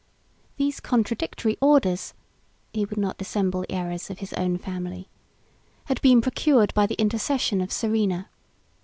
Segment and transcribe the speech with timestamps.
[0.57, 2.15] These contradictory orders
[2.73, 5.07] (he would not dissemble the errors of his own family)
[5.85, 8.27] had been procured by the intercession of Serena.